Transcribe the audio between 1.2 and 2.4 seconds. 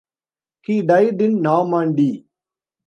in Normandy.